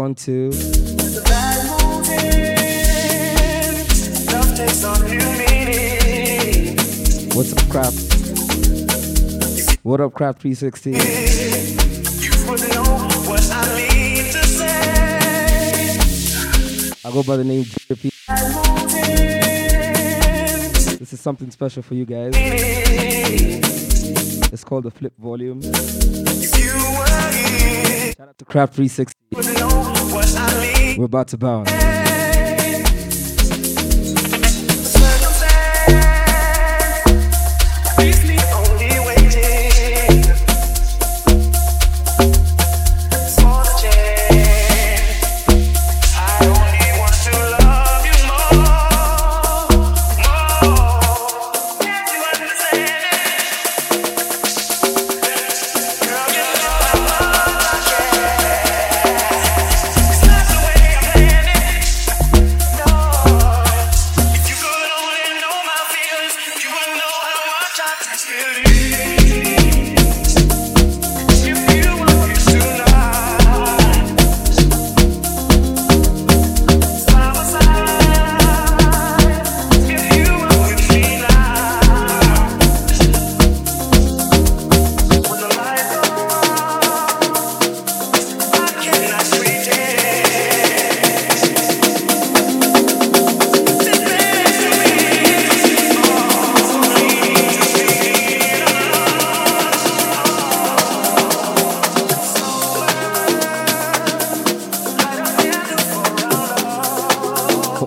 One, 0.00 0.14
two. 0.14 0.46
What's 7.36 7.52
up, 7.52 7.68
Craft? 7.68 7.96
What 9.82 10.00
up, 10.00 10.14
Craft 10.14 10.40
360? 10.40 10.94
I 17.04 17.12
go 17.12 17.22
by 17.22 17.36
the 17.36 17.44
name 17.44 17.64
JP. 17.64 18.10
This 20.98 21.12
is 21.12 21.20
something 21.20 21.50
special 21.50 21.82
for 21.82 21.94
you 21.94 22.06
guys. 22.06 23.89
It's 24.52 24.64
called 24.64 24.84
the 24.84 24.90
flip 24.90 25.12
volume. 25.18 25.62
Shout 25.62 25.74
out 28.28 28.38
to 28.38 28.44
Craft 28.44 28.74
360. 28.74 29.16
We're 30.98 31.04
about 31.04 31.28
to 31.28 31.38
bounce. 31.38 31.99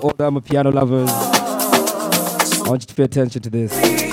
All 0.03 0.14
the 0.18 0.41
piano 0.41 0.69
lovers, 0.69 1.09
I 1.09 2.64
want 2.68 2.81
you 2.81 2.88
to 2.88 2.94
pay 2.94 3.03
attention 3.03 3.41
to 3.41 3.50
this. 3.50 4.12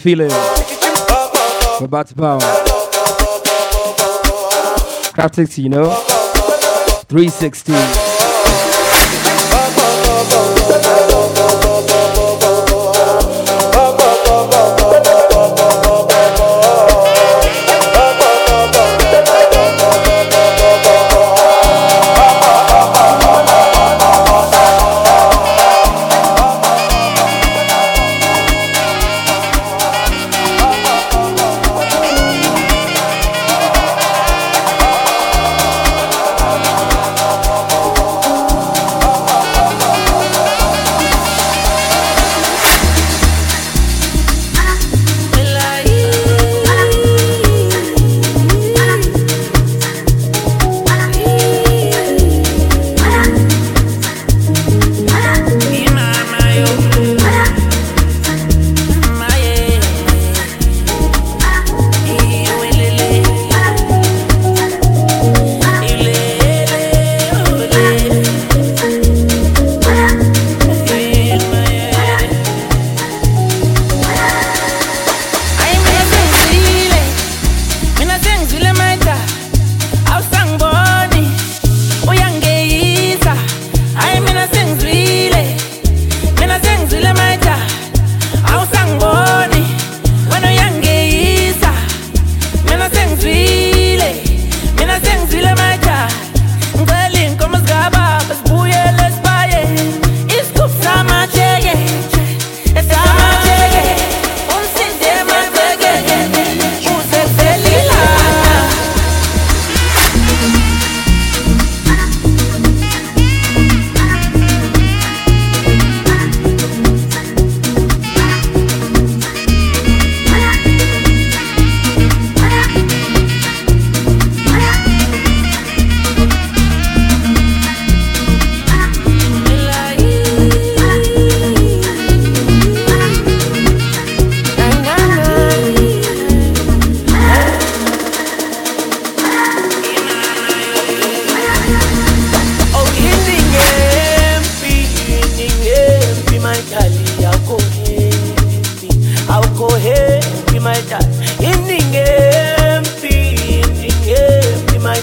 feeling? 0.00 0.30
We're 1.78 1.84
about 1.84 2.08
to 2.08 2.14
pound. 2.14 2.42
Craft 5.12 5.34
60, 5.34 5.62
you 5.62 5.68
know? 5.68 5.90
360. 7.08 7.72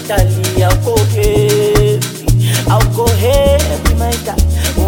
Ali 0.10 0.64
ao 0.64 0.78
correr, 0.78 2.00
ao 2.70 2.80
correr 2.96 3.60
primeira. 3.84 4.36
o 4.78 4.80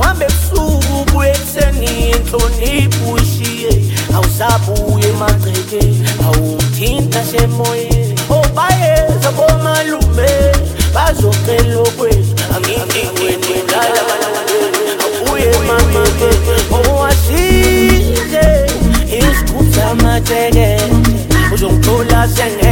sugu 0.55 1.05
bwetseni 1.11 2.13
a 2.13 3.73
awusabuye 4.15 5.11
manceke 5.19 5.79
awuthinta 6.25 7.21
shemoyeni 7.25 8.15
obayeza 8.29 9.31
komalume 9.31 10.29
bazocela 10.93 11.83
kwethu 11.97 12.35
angidingweni 12.55 13.55
lala 13.71 14.01
Escuta, 15.31 15.77
manceke 15.93 16.55
owasize 16.89 18.45
isikhulu 19.07 19.73
samatekete 19.73 20.77
lá, 22.11 22.21
senge 22.27 22.68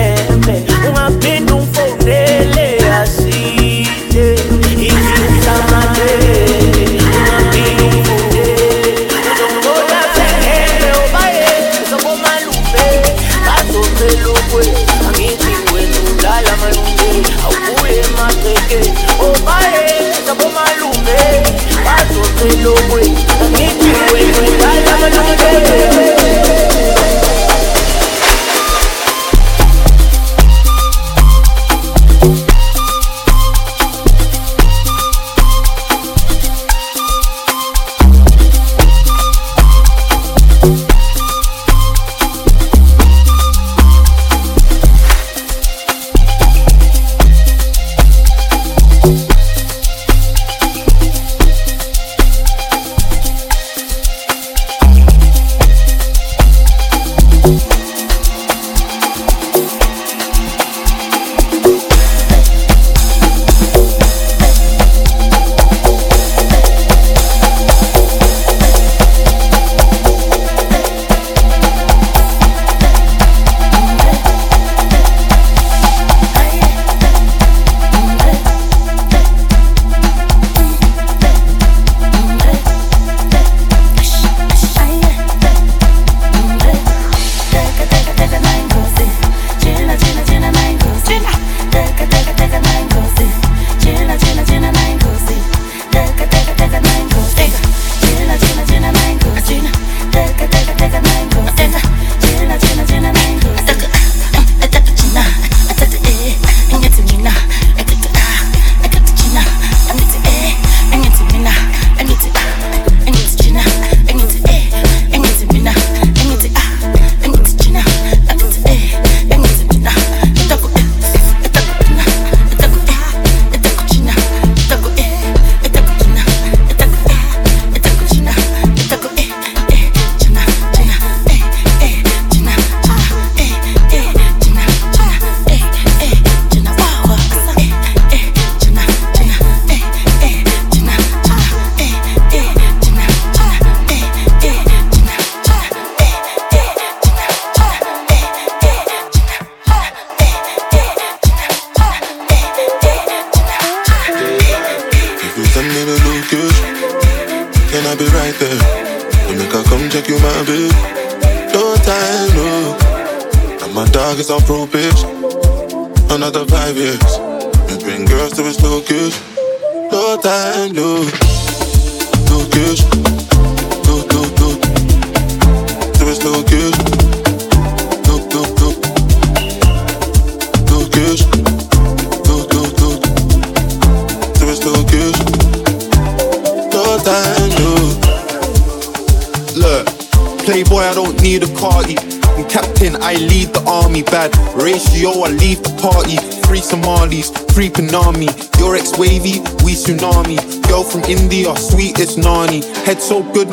no 22.68 22.76
break. 22.90 23.16
Make 23.56 23.80
you 23.82 23.96
wait, 24.12 24.36
I 24.62 24.76
have 24.88 25.04
another 25.08 25.66
day. 25.66 26.07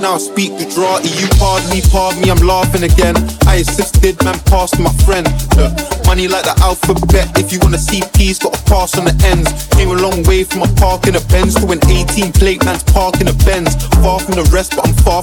Now, 0.05 0.19
speak 0.19 0.53
Gujarati. 0.59 1.09
You 1.17 1.29
pardon 1.41 1.71
me, 1.71 1.81
pardon 1.91 2.21
me, 2.21 2.31
I'm 2.31 2.45
laughing 2.45 2.85
again. 2.85 3.17
I 3.49 3.65
assisted, 3.65 4.23
man, 4.23 4.39
passed 4.45 4.79
my 4.79 4.93
friend. 5.09 5.25
Look, 5.57 5.73
money 6.05 6.29
like 6.29 6.45
the 6.45 6.53
alphabet. 6.61 7.33
If 7.41 7.53
you 7.53 7.59
wanna 7.65 7.81
see 7.81 8.03
peace, 8.13 8.39
gotta 8.39 8.61
pass 8.69 8.99
on 8.99 9.07
the 9.07 9.17
ends. 9.25 9.49
Came 9.73 9.89
a 9.89 9.97
long 9.97 10.23
way 10.25 10.45
from 10.45 10.61
a 10.61 10.71
park 10.77 11.07
in 11.09 11.17
a 11.17 11.25
Benz 11.33 11.55
to 11.57 11.65
an 11.73 11.81
18 11.89 12.33
plate 12.33 12.63
man's 12.65 12.85
park 12.85 13.21
in 13.23 13.29
a 13.29 13.37
Benz. 13.49 13.73
Far 14.05 14.21
from 14.21 14.35
the 14.37 14.45
rest, 14.53 14.77
but 14.77 14.87
I'm 14.87 14.95
far. 15.09 15.14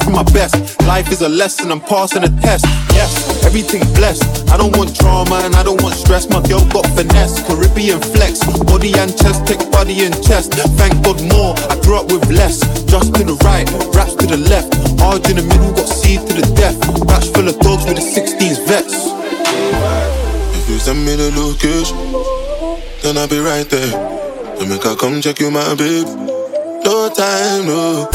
Life 1.01 1.13
is 1.13 1.21
a 1.23 1.29
lesson, 1.29 1.71
I'm 1.71 1.81
passing 1.81 2.23
a 2.23 2.29
test. 2.45 2.63
Yes, 2.93 3.43
everything 3.43 3.81
blessed. 3.95 4.21
I 4.51 4.55
don't 4.55 4.77
want 4.77 4.93
drama 4.93 5.41
and 5.41 5.55
I 5.55 5.63
don't 5.63 5.81
want 5.81 5.95
stress. 5.95 6.29
My 6.29 6.43
girl 6.45 6.63
got 6.69 6.85
finesse, 6.93 7.41
Caribbean 7.47 7.99
flex, 8.13 8.45
body 8.69 8.93
and 8.93 9.09
chest, 9.17 9.47
take 9.47 9.65
body 9.71 10.05
and 10.05 10.13
chest. 10.21 10.53
Thank 10.77 11.03
God 11.03 11.17
more. 11.33 11.57
I 11.73 11.81
grew 11.81 11.97
up 11.97 12.05
with 12.11 12.29
less. 12.29 12.61
Just 12.85 13.15
to 13.15 13.23
the 13.23 13.33
right, 13.41 13.65
raps 13.97 14.13
to 14.13 14.27
the 14.27 14.37
left. 14.37 14.77
Hard 15.01 15.25
in 15.25 15.37
the 15.37 15.41
middle, 15.41 15.73
got 15.73 15.89
seed 15.89 16.21
to 16.21 16.33
the 16.37 16.45
death. 16.53 16.77
Batch 17.07 17.33
full 17.33 17.49
of 17.49 17.57
dogs 17.65 17.83
with 17.89 17.97
the 17.97 18.05
16s 18.05 18.61
vets. 18.69 18.93
If 20.53 20.69
you 20.69 20.77
send 20.77 21.03
me 21.03 21.15
the 21.15 21.33
location, 21.33 21.97
then 23.01 23.17
I'll 23.17 23.27
be 23.27 23.39
right 23.39 23.67
there. 23.67 23.89
To 24.59 24.67
make 24.69 24.83
her 24.83 24.95
come 24.95 25.19
check 25.19 25.39
you, 25.39 25.49
my 25.49 25.73
babe. 25.73 26.05
No 26.85 27.09
time, 27.09 27.65
no. 27.65 28.07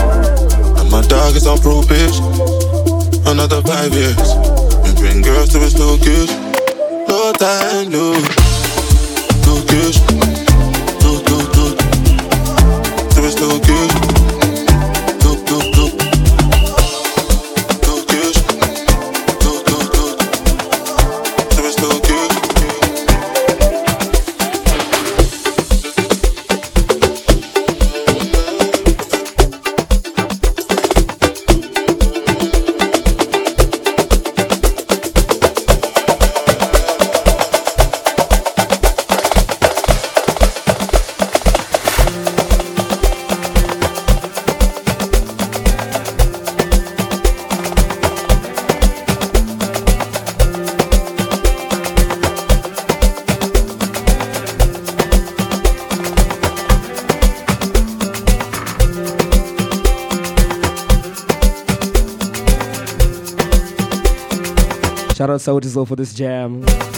And 0.79 0.88
my 0.88 1.03
dog 1.03 1.35
is 1.35 1.49
on 1.49 1.59
probation. 1.59 2.46
Another 3.27 3.61
five 3.62 3.93
years. 3.93 4.17
We 4.85 4.95
bring 4.95 5.21
girls 5.21 5.51
to 5.51 5.59
a 5.59 5.69
slow 5.69 5.99
kiss. 5.99 6.31
No 7.09 7.33
time, 7.33 7.91
no. 7.91 8.12
No 9.47 9.65
kiss. 9.67 10.26
Out 65.49 65.65
Sauti 65.65 65.87
for 65.87 65.95
this 65.95 66.13
jam. 66.13 66.96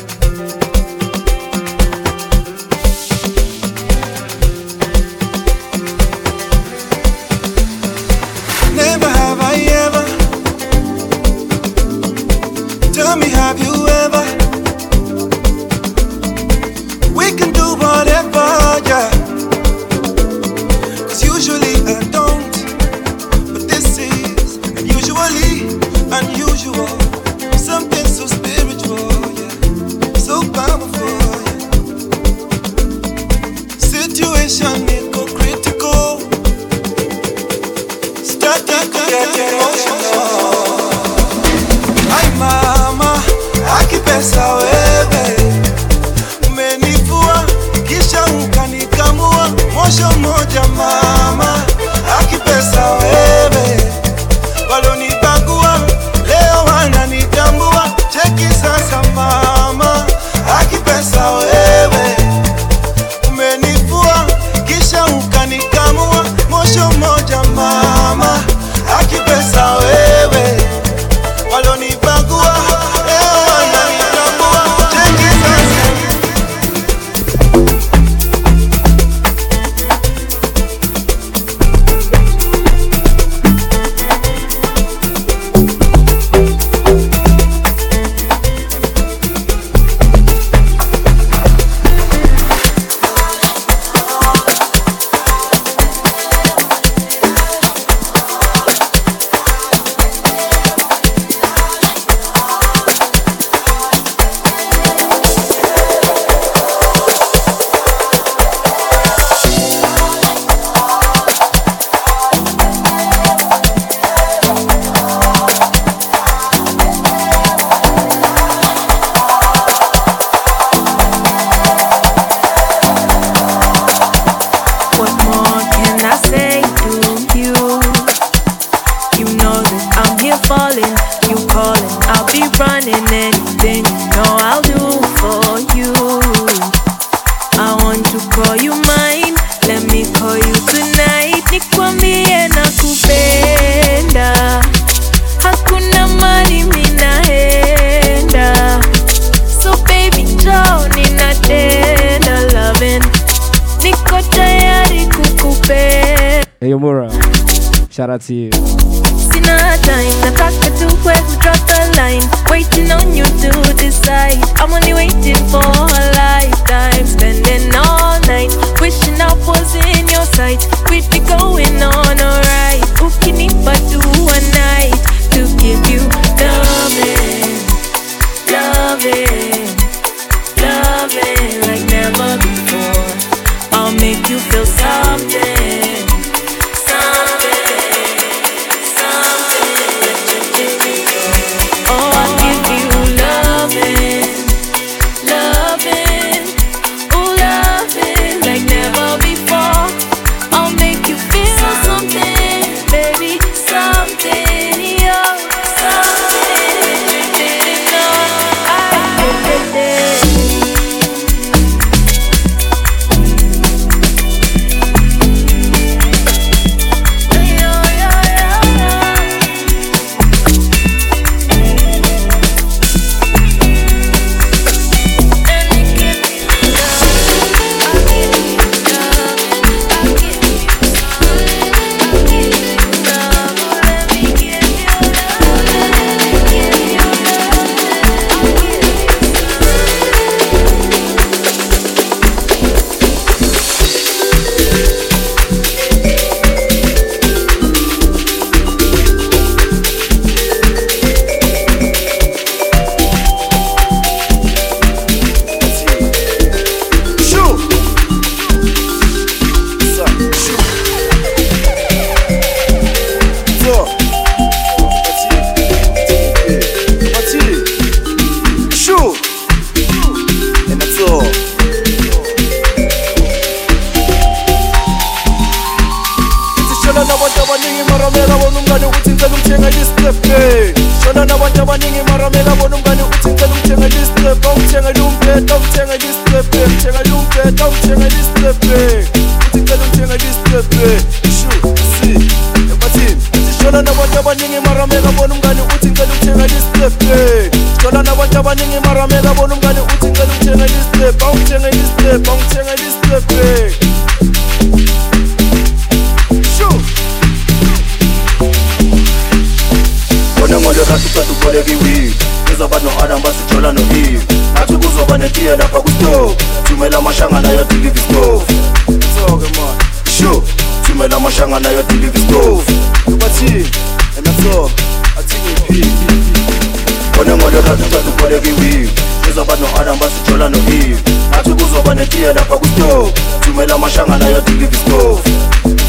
yo 334.31 334.41
delivery 334.41 334.77
stove. 334.77 335.23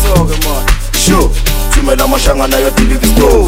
Talking 0.03 0.39
about. 0.43 0.63
Shoo, 0.95 1.29
thumela 1.71 2.07
moshanga 2.07 2.47
na 2.47 2.57
yo 2.57 2.69
delivery 2.71 3.07
stove. 3.15 3.38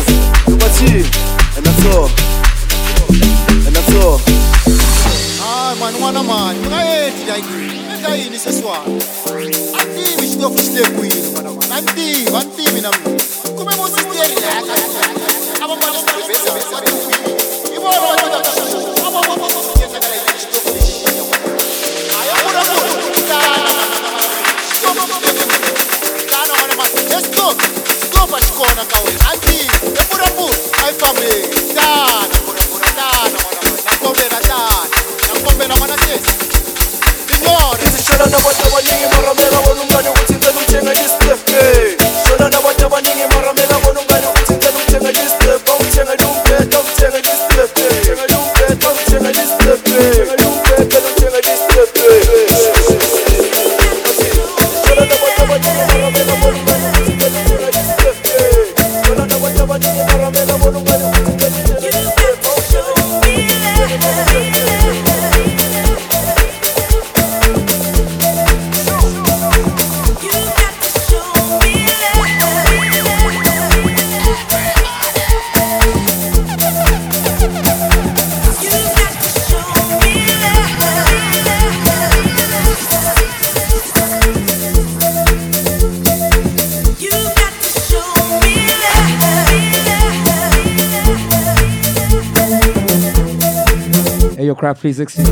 360. 94.81 95.23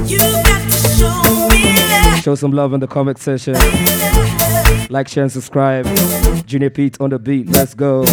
Show, 1.00 2.22
show 2.22 2.36
some 2.36 2.52
love 2.52 2.72
in 2.74 2.80
the 2.80 2.88
comment 2.88 3.18
section. 3.18 3.56
Like, 4.92 5.08
share, 5.08 5.24
and 5.24 5.32
subscribe. 5.32 5.88
Junior 6.46 6.70
Pete 6.70 7.02
on 7.02 7.10
the 7.10 7.18
beat. 7.18 7.50
Let's 7.50 7.74
go. 7.74 8.06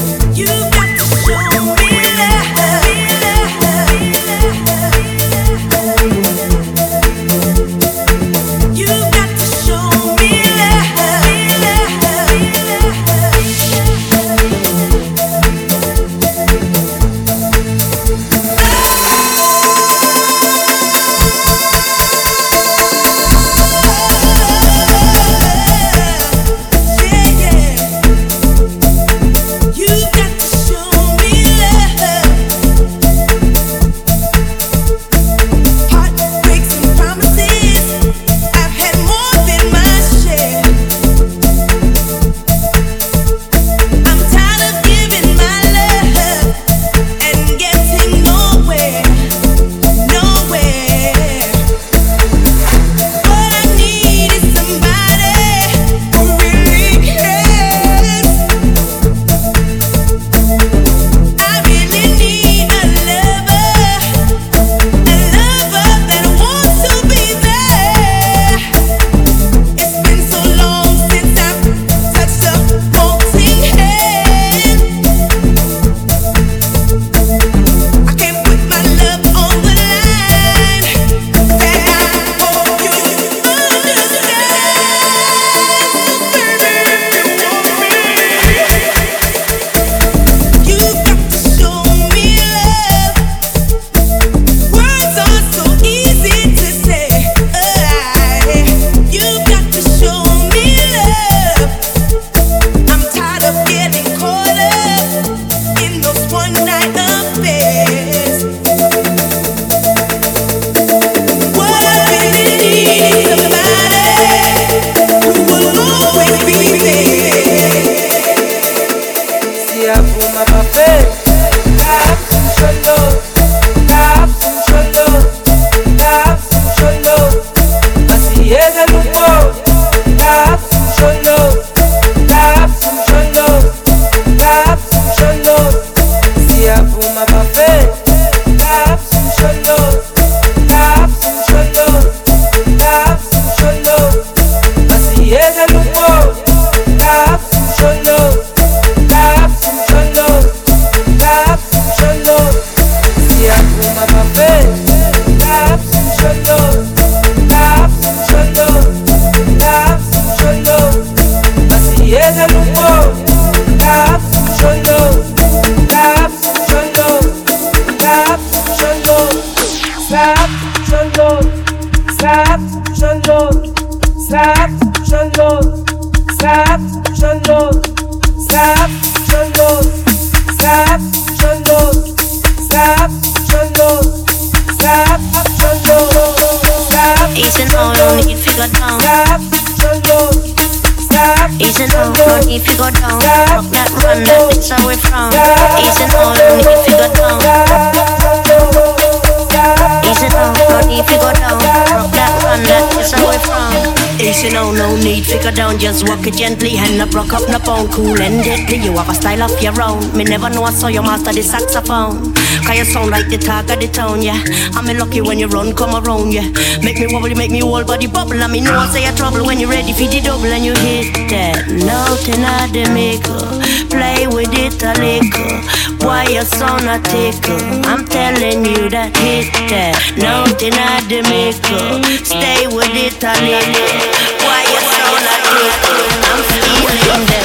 Gently 206.36 206.76
Hand 206.76 207.00
up, 207.00 207.12
rock 207.14 207.32
up, 207.32 207.48
no 207.48 207.58
pound, 207.58 207.90
cool 207.90 208.20
and 208.20 208.44
deadly 208.44 208.76
You 208.76 208.92
have 208.92 209.08
a 209.08 209.14
style 209.14 209.42
of 209.42 209.62
your 209.62 209.74
own. 209.80 210.16
Me 210.16 210.24
never 210.24 210.50
know 210.50 210.62
I 210.62 210.70
saw 210.70 210.88
you 210.88 211.02
master 211.02 211.32
the 211.32 211.42
saxophone. 211.42 212.34
Cause 212.66 212.76
you 212.78 212.84
sound 212.84 213.10
like 213.10 213.28
the 213.28 213.38
talk 213.38 213.70
of 213.70 213.80
the 213.80 213.88
town, 213.88 214.22
yeah. 214.22 214.42
I'm 214.74 214.86
lucky 214.98 215.20
when 215.20 215.38
you 215.38 215.48
run, 215.48 215.74
come 215.74 215.94
around, 215.96 216.32
yeah. 216.32 216.48
Make 216.82 216.98
me 217.00 217.06
wobble, 217.08 217.34
make 217.34 217.50
me 217.50 217.60
whole 217.60 217.84
body 217.84 218.06
bubble 218.06 218.42
I 218.42 218.46
mean, 218.46 218.64
know 218.64 218.76
I 218.76 218.86
say 218.86 219.06
a 219.08 219.12
trouble 219.12 219.44
when 219.46 219.58
you're 219.58 219.70
ready 219.70 219.92
for 219.92 220.04
the 220.04 220.20
double 220.20 220.46
And 220.46 220.64
you 220.64 220.74
hit 220.84 221.14
that. 221.30 221.68
Nothing 221.70 222.44
I 222.44 222.68
the 222.70 222.84
maker 222.92 223.40
Play 223.88 224.26
with 224.26 224.52
it 224.52 224.82
a 224.82 224.92
little. 225.00 225.56
Why 226.04 226.26
you 226.28 226.42
sound 226.42 226.84
a 226.84 227.00
tickle? 227.00 227.62
I'm 227.88 228.04
telling 228.04 228.66
you 228.66 228.90
that 228.90 229.16
hit 229.16 229.52
that. 229.72 229.96
Nothing 230.18 230.74
I 230.74 231.00
the 231.08 231.22
maker 231.30 232.02
Stay 232.24 232.66
with 232.66 232.92
it 232.92 233.22
a 233.24 233.32
little. 233.40 234.26
Why 234.44 234.62
your 234.68 234.74
you 234.74 234.82
so 234.90 235.06
like 235.26 236.05
I'm 236.28 236.42
feeling 236.42 237.35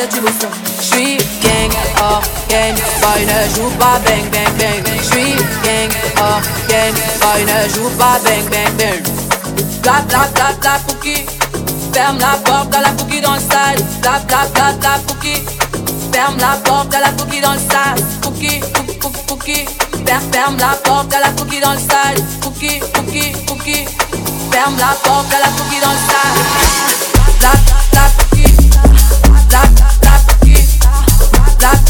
perdu 0.00 0.20
mon 0.20 0.32
sang. 0.40 0.54
J'suis 0.80 1.18
gang 1.42 1.70
hors 2.00 2.22
game, 2.48 2.76
boy 3.02 3.20
ne 3.26 3.38
joue 3.54 3.70
pas 3.78 3.98
bang 4.06 4.24
bang 4.32 4.52
bang. 4.58 4.82
J'suis 5.02 5.36
gang 5.64 5.90
hors 6.16 6.40
game, 6.68 6.94
boy 7.20 7.44
ne 7.44 7.68
joue 7.74 7.90
pas 7.98 8.18
bang 8.24 8.44
bang 8.50 8.72
bang. 8.78 9.02
Blap 9.82 10.06
blap 10.08 10.32
blap 10.34 10.60
blap 10.60 10.80
cookie, 10.88 11.26
ferme 11.92 12.18
la 12.18 12.38
porte 12.44 12.74
à 12.74 12.80
la 12.80 12.90
cookie 12.90 13.20
dans 13.20 13.34
le 13.34 13.40
sale. 13.40 13.80
Blap 14.00 14.26
blap 14.26 14.52
blap 14.54 14.78
blap 14.80 15.06
cookie, 15.06 15.42
ferme 16.12 16.38
la 16.38 16.56
porte 16.64 16.94
à 16.94 17.00
la 17.00 17.10
cookie 17.10 17.40
dans 17.40 17.52
le 17.52 17.58
sale. 17.58 18.00
Cookie 18.22 18.60
cookie 18.60 19.26
cookie, 19.28 19.64
ferme 20.06 20.32
ferme 20.32 20.56
la 20.58 20.74
porte 20.84 21.12
à 21.12 21.20
la 21.20 21.28
cookie 21.30 21.60
dans 21.60 21.72
le 21.72 21.78
sale. 21.78 22.16
Cookie 22.42 22.80
cookie 22.94 23.32
cookie, 23.46 23.84
ferme 24.50 24.78
la 24.78 24.94
porte 25.04 25.32
à 25.34 25.40
la 25.44 25.50
cookie 25.56 25.80
dans 25.84 25.92
le 25.92 26.02
sale. 26.08 26.38
Blap 27.40 27.58
blap 27.66 27.84
blap 27.92 28.12
cookie, 28.30 28.54
blap. 29.50 29.89
Bla 31.60 31.89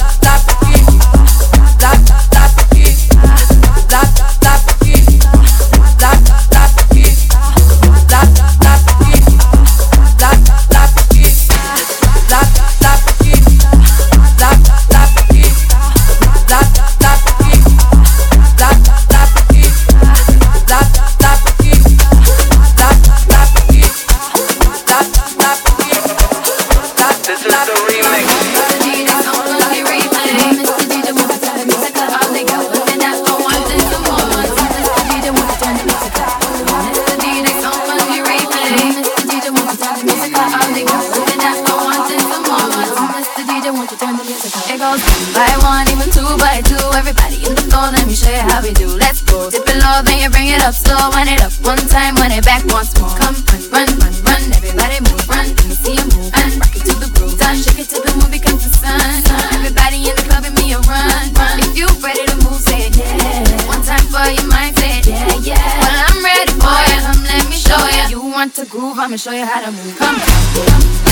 I'ma 69.11 69.17
show 69.17 69.33
you 69.33 69.45
how 69.45 69.61
to 69.61 69.73
move. 69.73 69.97
Come. 69.97 70.15
That's 70.15 70.55
just 70.55 71.10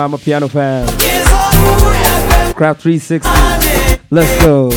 I'm 0.00 0.14
a 0.14 0.18
piano 0.18 0.48
fan. 0.48 0.86
Craft 2.54 2.80
360. 2.80 3.28
Let's 4.10 4.42
go. 4.42 4.70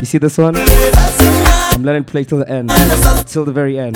You 0.00 0.06
see 0.06 0.18
this 0.18 0.36
one? 0.38 0.56
I'm 0.56 1.84
letting 1.84 2.02
it 2.02 2.06
play 2.08 2.24
till 2.24 2.38
the 2.38 2.48
end, 2.48 2.70
till 3.28 3.44
the 3.44 3.52
very 3.52 3.78
end. 3.78 3.94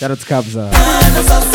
That 0.00 0.10
is 0.10 0.24
Kabza. 0.24 1.49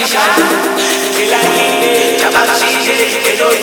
Capacite, 0.00 0.40
capacite, 2.22 3.20
que 3.22 3.36
no 3.36 3.48
hay 3.50 3.58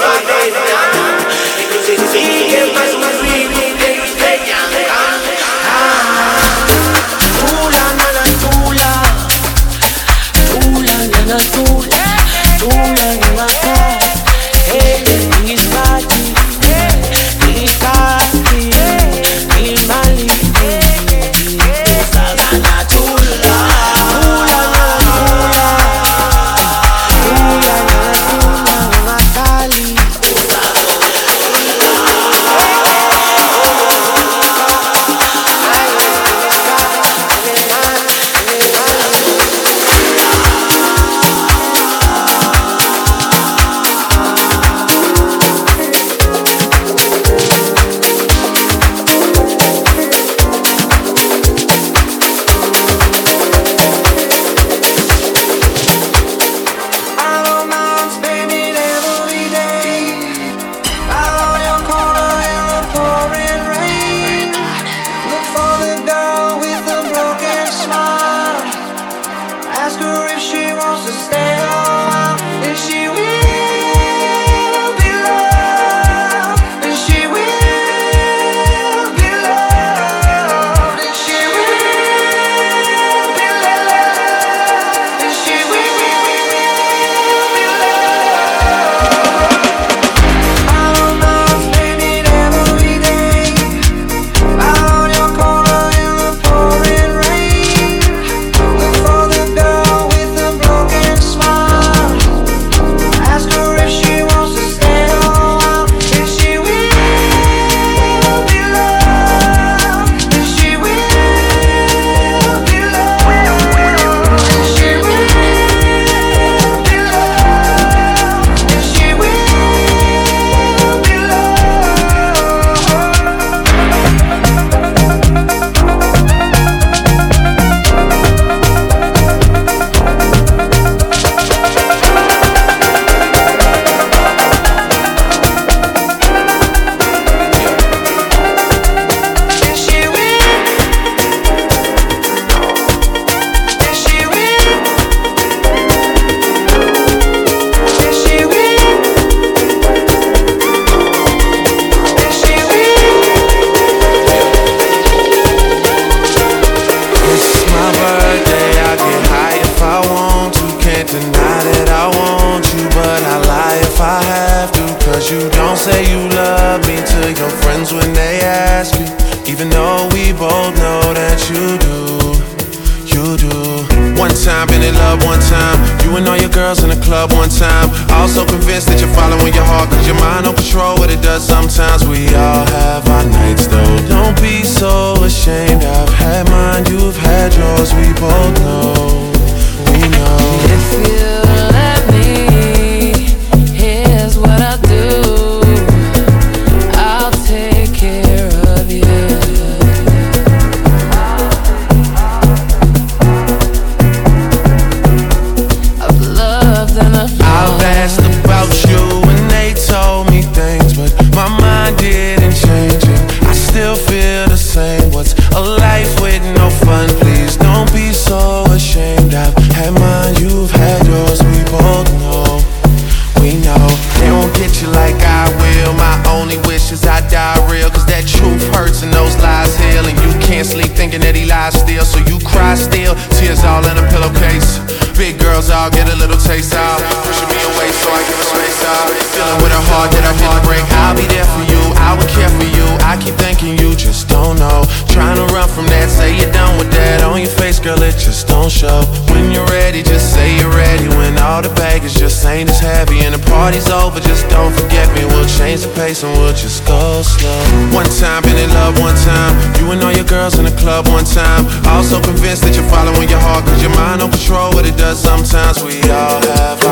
pace 256.08 256.24
and 256.24 256.32
we'll 256.38 256.54
just 256.54 256.86
go 256.86 257.22
slow. 257.22 257.64
One 257.92 258.08
time, 258.20 258.44
been 258.44 258.58
in 258.58 258.70
love 258.72 259.00
one 259.00 259.16
time. 259.16 259.54
You 259.80 259.92
and 259.92 260.02
all 260.04 260.14
your 260.14 260.26
girls 260.26 260.58
in 260.60 260.66
the 260.66 260.76
club 260.80 261.08
one 261.08 261.26
time. 261.26 261.68
Also 261.88 262.22
convinced 262.22 262.64
that 262.64 262.76
you're 262.76 262.90
following 262.90 263.28
your 263.28 263.40
heart, 263.40 263.66
cause 263.66 263.82
your 263.82 263.92
mind 263.92 264.22
don't 264.22 264.32
control 264.32 264.72
what 264.72 264.86
it 264.86 264.96
does 264.96 265.20
sometimes. 265.20 265.84
We 265.84 266.00
all 266.10 266.40
have 266.56 266.87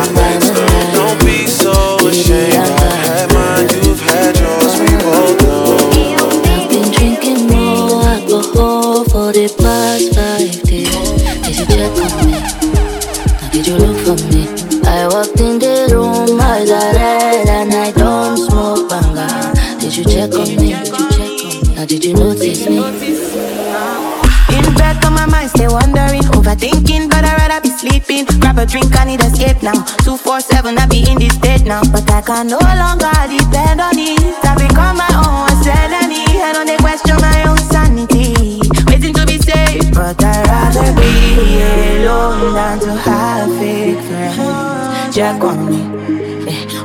a 28.66 28.68
drink, 28.68 28.96
I 29.00 29.06
need 29.06 29.22
escape 29.22 29.62
now. 29.62 29.78
247, 30.04 30.78
I 30.78 30.86
be 30.88 31.06
in 31.10 31.18
this 31.20 31.34
state 31.36 31.66
now. 31.66 31.82
But 31.92 32.10
I 32.10 32.22
can 32.22 32.48
no 32.48 32.60
longer 32.60 33.14
depend 33.30 33.82
on 33.82 33.98
it. 33.98 34.20
I 34.44 34.54
become 34.58 34.98
my 34.98 35.10
own 35.14 35.46
enemy, 35.66 36.26
and 36.42 36.58
on 36.58 36.66
they 36.66 36.78
question 36.78 37.18
my 37.22 37.40
own 37.48 37.58
sanity. 37.58 38.60
Waiting 38.88 39.14
to 39.14 39.26
be 39.26 39.38
safe, 39.38 39.94
but 39.94 40.22
I'd 40.24 40.48
rather 40.48 40.90
be 40.98 41.62
alone 42.02 42.54
than 42.54 42.80
to 42.80 42.92
have 43.06 43.50
fake 43.58 44.02
friends. 44.08 45.16
Check 45.16 45.42
on 45.44 45.58
me. 45.70 45.80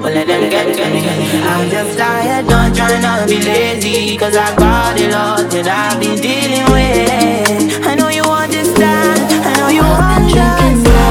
Well, 0.01 0.13
let 0.15 0.27
them 0.27 0.49
get 0.49 0.77
to 0.77 0.85
me. 0.91 1.01
I'm 1.45 1.69
just 1.71 1.99
tired, 1.99 2.49
don't 2.49 2.75
try 2.75 3.01
not 3.01 3.29
be 3.29 3.41
lazy. 3.43 4.17
Cause 4.17 4.37
I 4.37 4.57
got 4.57 4.99
a 4.99 5.09
lot 5.13 5.51
that 5.51 5.69
I've 5.69 6.01
been 6.01 6.17
dealing 6.17 6.67
with. 6.73 7.87
I 7.87 7.95
know 7.95 8.09
you 8.09 8.25
understand, 8.25 9.21
I 9.45 9.53
know 9.59 9.69
you 9.69 9.83
understand. 9.83 11.10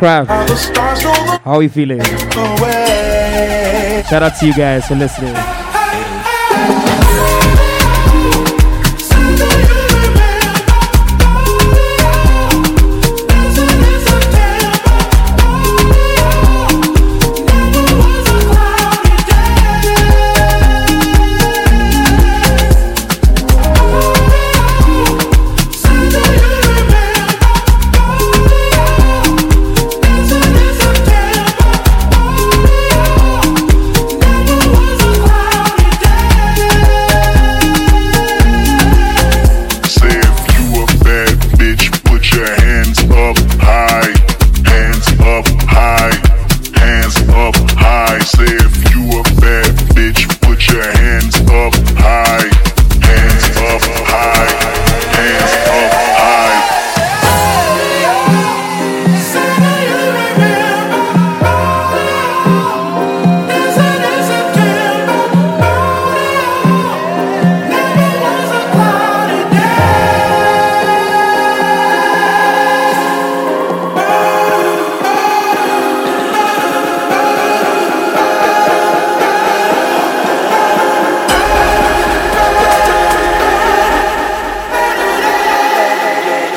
Craft. 0.00 0.30
How 1.44 1.56
are 1.56 1.62
you 1.62 1.68
feeling? 1.68 2.00
Shout 4.08 4.22
out 4.22 4.32
to 4.40 4.46
you 4.46 4.54
guys 4.54 4.88
for 4.88 4.94
listening. 4.94 5.36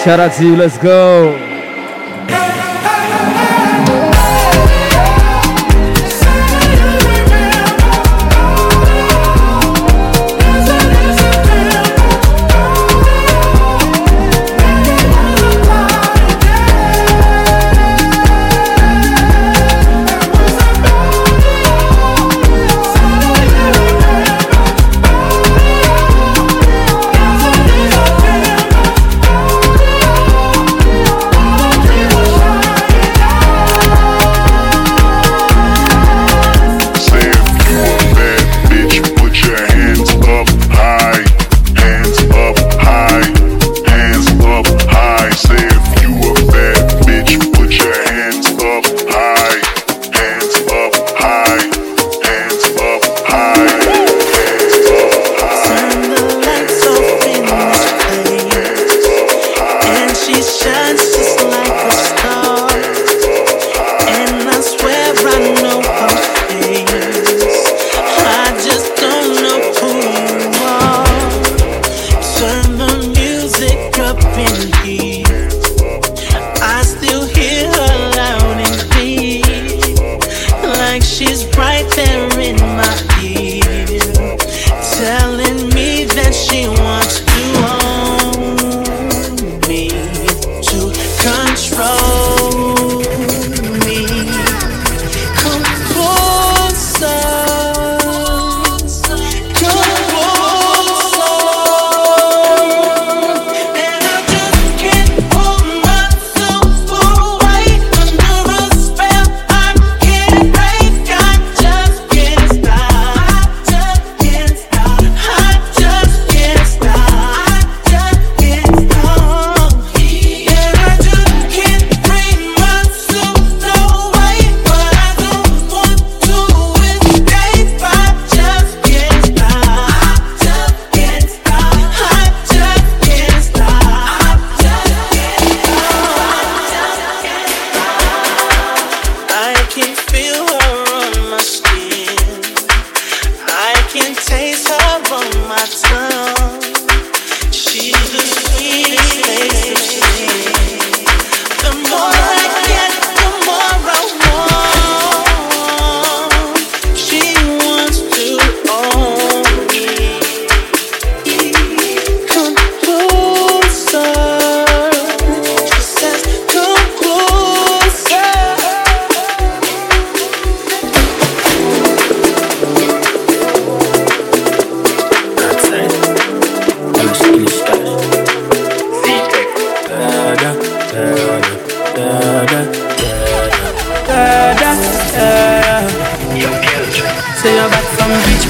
Shout 0.03 0.19
let's 0.57 0.77
go. 0.77 1.42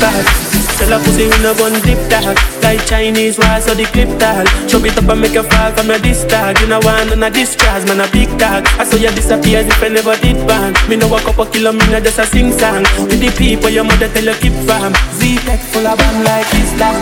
Tell 0.03 0.91
a 0.91 0.99
pussy 0.99 1.31
we 1.31 1.37
no 1.39 1.55
gun 1.55 1.71
dip 1.87 1.95
tag 2.11 2.35
Like 2.59 2.83
Chinese 2.85 3.39
rice 3.39 3.71
or 3.71 3.75
the 3.75 3.85
clip 3.95 4.11
tag 4.19 4.43
Chop 4.67 4.83
it 4.83 4.97
up 4.97 5.07
and 5.07 5.21
make 5.21 5.35
a 5.39 5.43
fall 5.43 5.71
from 5.71 5.87
your 5.87 5.99
disc 5.99 6.27
tag 6.27 6.59
You 6.59 6.67
know 6.67 6.83
one 6.83 7.07
on 7.07 7.23
a 7.23 7.29
discharge, 7.31 7.87
man 7.87 8.03
a 8.03 8.07
big 8.11 8.27
tag 8.37 8.67
I 8.75 8.83
saw 8.83 8.97
you 8.97 9.07
disappear 9.15 9.59
as 9.63 9.67
if 9.67 9.81
I 9.81 9.87
never 9.87 10.15
did 10.19 10.35
ban 10.45 10.75
Me 10.89 10.97
know 10.97 11.07
a 11.15 11.21
couple 11.23 11.45
kilo, 11.45 11.71
me 11.71 11.87
no 11.87 12.01
just 12.03 12.19
a 12.19 12.25
sing 12.25 12.51
song. 12.51 12.83
With 13.07 13.23
the 13.23 13.31
people 13.37 13.69
your 13.69 13.85
mother 13.85 14.11
tell 14.11 14.27
you 14.27 14.35
keep 14.43 14.51
from 14.67 14.91
Z-Tech 15.15 15.61
full 15.71 15.87
of 15.87 15.95
bam 15.95 16.23
like 16.27 16.51
Islam 16.51 16.99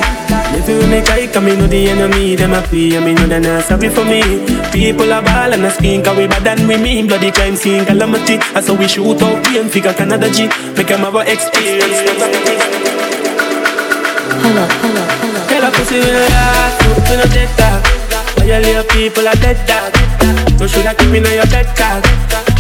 If 0.62 0.70
you 0.70 0.86
make 0.86 1.10
a 1.10 1.26
come 1.34 1.49
me 1.49 1.58
know 1.58 1.66
the 1.66 1.89
enemy 1.89 2.36
Them 2.36 2.54
a 2.54 2.62
and 2.62 3.02
me 3.02 3.18
know 3.18 3.26
they 3.26 3.39
not 3.41 3.66
sorry 3.66 3.89
for 3.89 4.06
me. 4.06 4.22
People 4.70 5.10
a 5.10 5.26
ball 5.26 5.58
and 5.58 5.66
a 5.66 5.72
skin 5.72 6.04
Cause 6.06 6.18
we 6.18 6.28
bad 6.28 6.45
than 6.45 6.68
we 6.68 6.78
mean. 6.78 7.08
Bloody 7.08 7.32
crime 7.32 7.56
scene 7.56 7.84
calamity. 7.84 8.38
I 8.54 8.62
saw 8.62 8.78
we 8.78 8.88
shoot 8.88 9.18
out 9.26 9.43
pain 9.45 9.70
Figure 9.70 9.93
Canada 9.93 10.30
G. 10.30 10.45
Make 10.78 10.86
them 10.86 11.02
have 11.02 11.16
a 11.16 11.26
experience 11.26 12.91
Hello, 14.42 14.66
hello, 14.82 15.04
hello. 15.22 15.42
Tell 15.48 15.64
a 15.64 15.70
pussy 15.72 16.02
we 16.02 16.10
no 16.10 16.26
laugh, 16.34 16.74
we 17.10 17.16
no 17.16 17.26
dead 17.30 17.50
talk. 17.62 17.86
Why 18.38 18.46
you 18.50 18.58
little 18.58 18.84
people 18.89 19.28
are 19.28 19.38
dead 19.38 19.62
dog? 19.70 19.94
So 20.58 20.66
should 20.66 20.86
I 20.86 20.94
keep 20.96 21.14
in 21.14 21.26
your 21.26 21.46
bed 21.54 21.70
cock? 21.78 22.02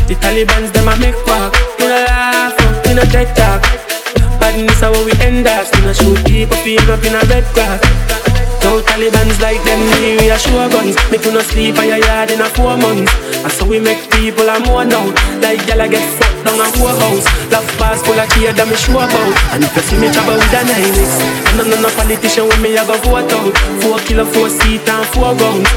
The 0.05 0.13
Taliban's 0.13 0.71
them 0.71 0.87
a 0.87 0.95
make 1.01 1.17
walk. 1.25 1.57
We 1.79 1.85
no 1.85 1.97
laugh, 2.05 2.53
we 2.85 2.93
no 2.93 3.03
dead 3.09 3.35
talk. 3.35 3.65
Badness 4.39 4.79
how 4.81 4.93
we 5.05 5.11
end 5.25 5.47
up. 5.47 5.65
We 5.73 5.81
no 5.81 5.93
shoot 5.93 6.21
people 6.25 6.57
feel 6.57 6.85
up 6.91 7.03
in 7.03 7.15
a 7.17 7.21
red 7.25 7.45
grass. 7.53 8.20
No 8.71 8.79
Taliban's 8.79 9.35
like 9.43 9.59
them, 9.67 9.83
me, 9.99 10.15
we 10.15 10.31
a 10.31 10.39
show 10.39 10.55
guns. 10.71 10.95
Make 11.11 11.27
you 11.27 11.35
no 11.35 11.43
sleep 11.43 11.75
on 11.75 11.91
your 11.91 11.99
yard 12.07 12.31
in 12.31 12.39
a 12.39 12.47
four 12.55 12.79
months. 12.79 13.11
And 13.43 13.51
so 13.51 13.67
we 13.67 13.83
make 13.83 13.99
people 14.15 14.47
a 14.47 14.63
more 14.63 14.87
now. 14.87 15.11
Like 15.43 15.59
y'all 15.67 15.83
get 15.91 15.99
fucked 16.15 16.47
down 16.47 16.55
a 16.55 16.71
whole 16.79 16.95
house. 16.95 17.27
Love 17.51 17.67
pass 17.75 17.99
full 17.99 18.15
of 18.15 18.31
kid 18.31 18.55
that 18.55 18.63
me 18.71 18.79
sure 18.79 19.03
about. 19.03 19.35
And 19.51 19.67
if 19.67 19.75
you 19.75 19.83
see 19.83 19.99
me 19.99 20.07
travel 20.07 20.39
with 20.39 20.55
a 20.55 20.63
nine 20.63 20.87
I 20.87 21.67
know 21.67 21.83
no 21.83 21.91
politician 21.99 22.47
with 22.47 22.63
me 22.63 22.79
I 22.79 22.87
go 22.87 22.95
vote 23.03 23.27
out. 23.27 23.51
Four 23.83 23.99
kilo, 24.07 24.23
four 24.23 24.47
seat 24.47 24.87
and 24.87 25.03
four 25.11 25.35
guns. 25.35 25.67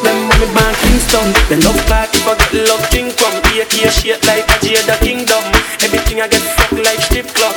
Them 0.00 0.16
money 0.24 0.48
bank 0.56 0.72
Kingston 0.88 1.28
They 1.52 1.60
love 1.60 1.78
party 1.84 2.16
forget 2.24 2.64
love 2.64 2.82
thing 2.88 3.12
come 3.20 3.38
AK 3.60 3.92
shit 3.92 4.24
like 4.24 4.48
a 4.48 4.56
Jada 4.64 4.96
Kingdom 5.04 5.44
Everything 5.84 6.24
I 6.24 6.26
get 6.26 6.42
fucked 6.56 6.80
like 6.80 6.98
strip 7.06 7.28
club 7.36 7.54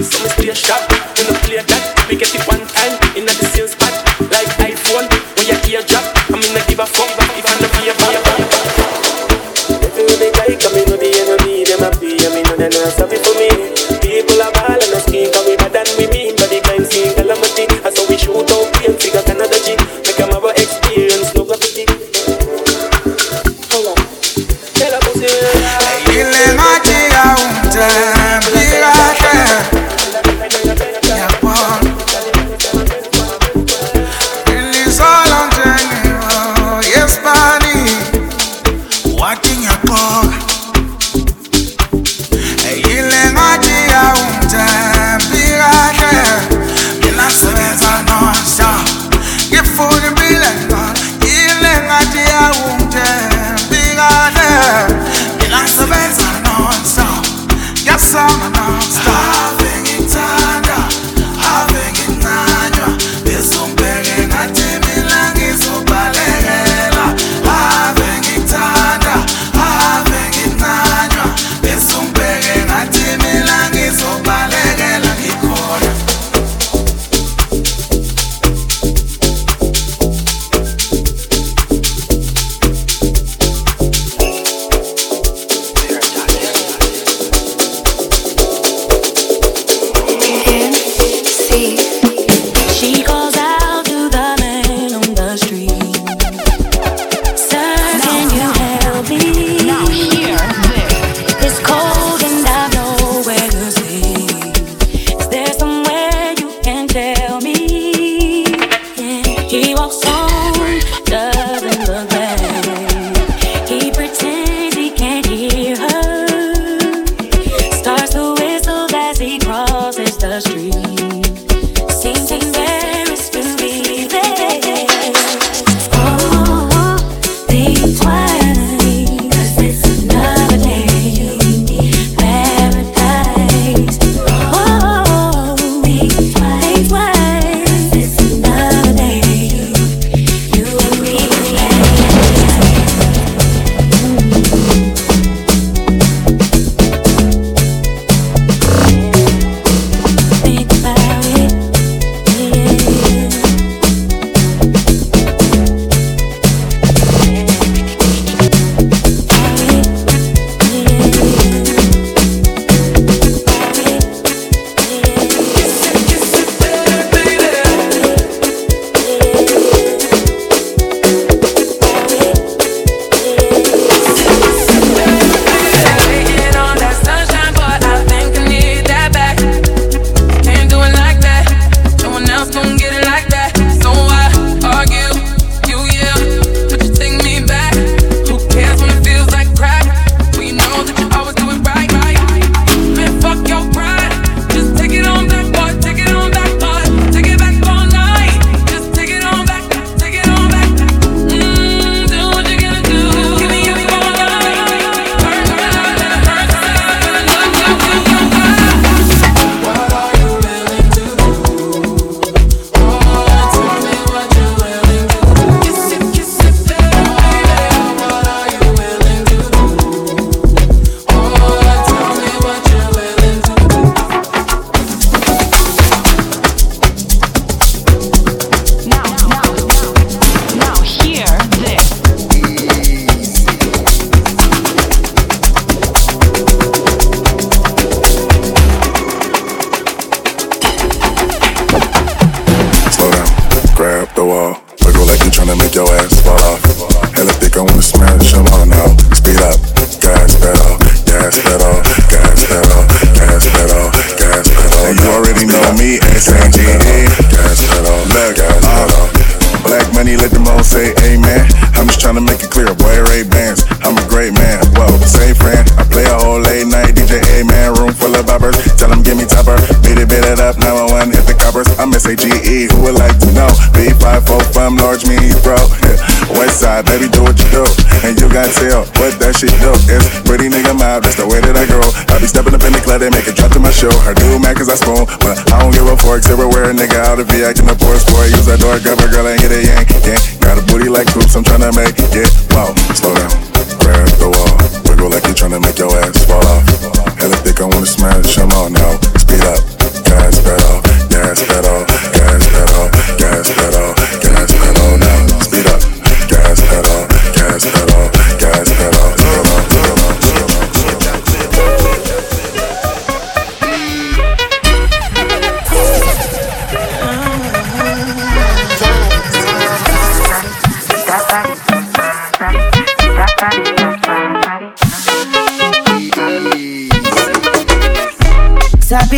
So 0.00 0.22
me 0.22 0.28
stay 0.38 0.54
sharp 0.54 0.88
When 1.18 1.28
I 1.28 1.38
play 1.44 1.60
that 1.60 1.79
We 2.10 2.16
get 2.16 2.34
it 2.34 2.42
one 2.48 2.66
time. 2.66 2.98
In 3.16 3.24
the 3.24 3.30
same 3.54 3.68
spot 3.68 3.94
Like 4.32 4.48
iPhone 4.58 5.06
When 5.36 5.46
you 5.46 5.54
hear 5.62 5.82
drop 5.86 6.02
I'm 6.30 6.42
in 6.42 6.56
a 6.56 6.66
give 6.66 6.80
a 6.80 6.86
fuck 6.86 7.19
na 58.38 58.48
na 58.48 58.48
na. 58.50 58.79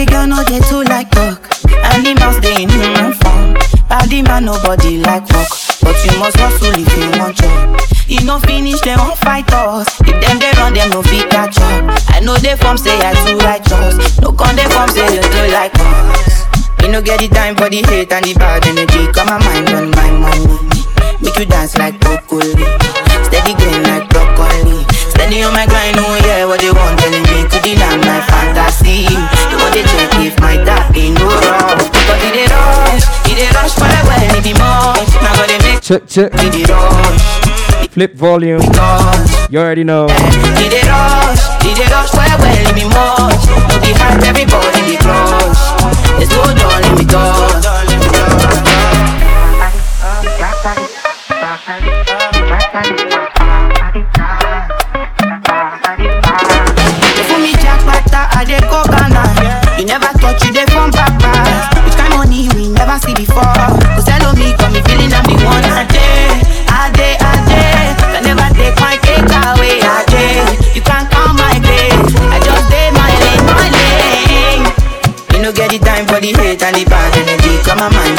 Baby 0.02 0.14
girl, 0.14 0.26
no 0.26 0.42
get 0.42 0.64
too 0.66 0.82
like 0.90 1.08
talk. 1.12 1.38
Animals 1.94 2.40
they 2.40 2.64
in 2.64 2.68
human 2.68 3.12
form. 3.22 3.54
Body 3.86 4.20
man, 4.22 4.46
nobody 4.46 4.98
like 4.98 5.22
rock. 5.30 5.46
But 5.78 5.94
you 6.02 6.18
must 6.18 6.34
hustle 6.42 6.74
if 6.74 6.90
you 6.98 7.20
want 7.20 7.36
job. 7.36 7.78
You 8.08 8.18
no 8.26 8.40
finish, 8.40 8.80
they 8.80 8.96
won't 8.96 9.16
fight 9.18 9.46
us. 9.52 9.86
If 10.00 10.18
them 10.18 10.40
they 10.40 10.50
run, 10.58 10.74
them 10.74 10.90
no 10.90 11.02
fit 11.02 11.30
catch 11.30 11.56
up. 11.58 11.94
I 12.10 12.18
know 12.18 12.34
they 12.34 12.56
from 12.56 12.78
say 12.78 12.98
I 12.98 13.14
too 13.22 13.38
righteous. 13.46 14.18
No 14.18 14.32
con 14.32 14.56
they 14.56 14.66
from 14.74 14.88
say 14.90 15.06
you 15.14 15.22
too 15.22 15.52
like 15.54 15.70
us. 15.78 16.50
You 16.82 16.88
no 16.90 17.00
get 17.00 17.20
the 17.20 17.28
time 17.28 17.54
for 17.54 17.70
the 17.70 17.86
hate 17.86 18.10
and 18.10 18.24
the 18.24 18.34
bad 18.34 18.66
energy. 18.66 19.06
Come 19.12 19.28
my 19.30 19.38
mind 19.38 19.68
on 19.70 19.90
my 19.92 20.10
money. 20.18 20.82
Make 21.22 21.38
you 21.38 21.46
dance 21.46 21.78
like 21.78 22.00
pop 22.00 22.21
Check, 35.82 36.06
check. 36.06 36.32
Flip 37.90 38.14
volume. 38.14 38.62
You 39.50 39.58
already 39.58 39.82
know. 39.82 40.06
DJ 40.06 40.86
Rush, 40.86 41.42
DJ 41.58 41.90
Rush, 41.90 42.14
well 42.14 42.38
me 42.72 42.84
behind 43.80 44.22
everybody. 44.22 44.96
There's 46.18 46.30
no 46.30 46.54
door, 46.54 46.70
let 46.70 47.46
me. 47.48 47.51
mamá. 77.90 78.11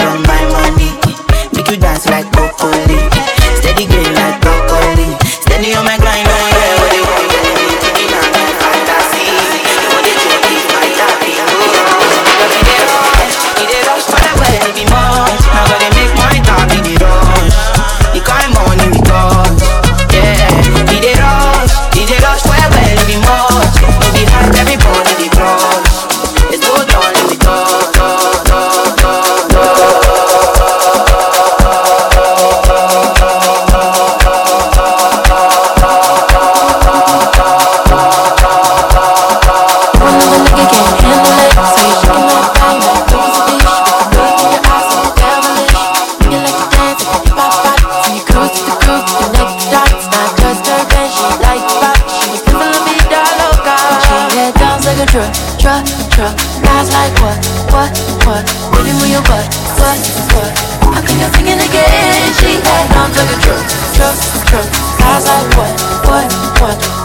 drop, 55.64 55.86
drop. 56.12 56.36
Lies 56.68 56.92
like 56.92 57.16
what, 57.24 57.40
what, 57.72 57.92
what? 58.28 58.44
Living 58.76 59.00
with 59.00 59.12
your 59.16 59.24
butt, 59.24 59.48
what? 59.80 59.96
butt. 60.36 60.52
How 60.92 61.00
come 61.00 61.18
you're 61.18 61.32
thinking 61.32 61.56
again? 61.56 62.34
She 62.36 62.60
had 62.60 62.92
arms 63.00 63.16
like 63.16 63.32
a 63.32 63.40
truck, 63.40 63.64
truck, 63.96 64.16
truck. 64.52 64.68
Lies 65.00 65.26
like 65.26 65.56
what, 65.56 65.74
what, 66.04 66.34
what? 66.60 67.03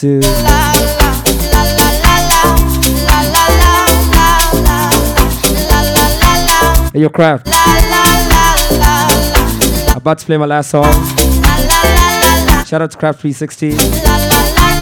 Two. 0.00 0.18
Hey, 6.94 7.00
your 7.00 7.10
craft. 7.10 7.48
About 9.94 10.18
to 10.20 10.24
play 10.24 10.38
my 10.38 10.46
last 10.46 10.70
song. 10.70 10.84
Shout 12.64 12.80
out 12.80 12.90
to 12.92 12.96
Craft 12.96 13.20
360. 13.20 13.74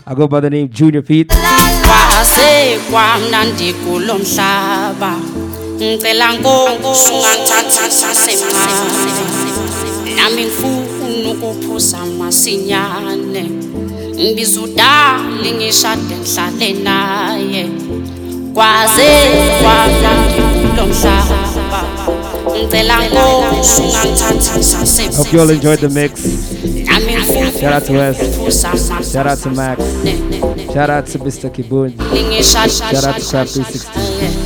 I 0.06 0.14
go 0.14 0.28
by 0.28 0.38
the 0.38 0.50
name 0.50 0.68
Junior 0.70 1.02
Pete. 1.02 1.32
ngicela 5.74 6.28
nami 10.16 10.44
ngifuna 10.44 11.30
ukuphuza 11.30 11.98
masinyane 12.18 13.57
ngishade 14.18 16.14
ngihlale 16.18 16.72
naye 16.72 17.62
kwaze 18.54 19.08
kwamnandi 19.62 20.40
kulo 20.60 20.86
mhlaba 20.86 21.38
ngicela 22.52 22.96
nkosi 23.08 23.82
ungangithathisa 23.82 24.78
Hope 25.16 25.32
you 25.36 25.40
all 25.42 25.50
enjoyed 25.50 25.80
the 25.80 25.88
mix. 25.88 26.12
Shout 27.60 27.72
out 27.72 27.84
to 27.86 27.92
Wes. 27.92 29.12
Shout 29.12 29.26
out 29.26 29.38
to 29.38 29.50
Max. 29.50 29.82
Shout 30.74 30.90
out 30.90 31.06
to 31.06 31.18
Mr. 31.18 31.50
Kibun. 31.50 31.92
Shout 32.42 33.04
out 33.04 33.16
to 33.16 33.30
Craft 33.30 33.52
360. 33.52 34.37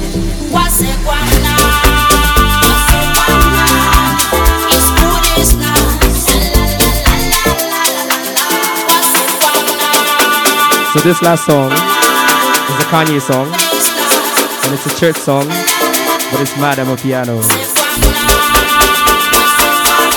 So 10.92 10.98
this 11.00 11.22
last 11.22 11.46
song 11.46 11.72
is 11.72 11.78
a 11.78 12.88
Kanye 12.92 13.18
song, 13.18 13.46
and 13.46 14.74
it's 14.74 14.84
a 14.84 14.94
church 15.00 15.16
song, 15.16 15.48
but 15.48 16.38
it's 16.42 16.54
mad 16.58 16.76
amapiano. 16.76 17.42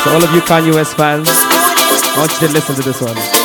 So 0.04 0.12
all 0.12 0.22
of 0.22 0.34
you 0.36 0.42
Kanye 0.42 0.74
West 0.74 0.98
fans, 0.98 1.30
I 1.32 2.16
want 2.18 2.34
you 2.34 2.48
to 2.50 2.54
listen 2.54 2.76
to 2.76 2.82
this 2.82 3.02
one. 3.02 3.45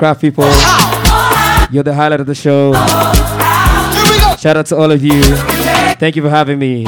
Craft 0.00 0.22
people, 0.22 0.44
you're 1.70 1.82
the 1.82 1.92
highlight 1.94 2.20
of 2.20 2.26
the 2.26 2.34
show. 2.34 2.72
Shout 4.38 4.56
out 4.56 4.64
to 4.68 4.76
all 4.76 4.90
of 4.90 5.04
you. 5.04 5.20
Thank 6.00 6.16
you 6.16 6.22
for 6.22 6.30
having 6.30 6.58
me. 6.58 6.86